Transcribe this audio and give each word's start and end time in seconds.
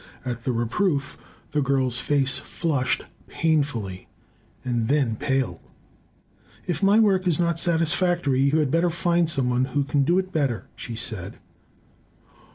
At 0.25 0.45
the 0.45 0.51
reproof 0.51 1.15
the 1.51 1.61
girl's 1.61 1.99
face 1.99 2.39
flushed 2.39 3.05
painfully, 3.27 4.07
and 4.65 4.87
then 4.87 5.15
paled. 5.15 5.59
"If 6.65 6.81
my 6.81 6.99
work 6.99 7.27
is 7.27 7.39
not 7.39 7.59
satisfactory, 7.59 8.41
you 8.41 8.57
had 8.57 8.71
better 8.71 8.89
find 8.89 9.29
some 9.29 9.51
one 9.51 9.65
who 9.65 9.83
can 9.83 10.01
do 10.01 10.17
it 10.17 10.33
better," 10.33 10.65
she 10.75 10.95
said. 10.95 11.37